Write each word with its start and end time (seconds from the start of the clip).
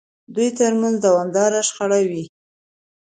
دوی 0.33 0.49
ترمنځ 0.59 0.95
دوامداره 1.05 1.59
شخړې 1.69 2.03
وې. 2.09 2.23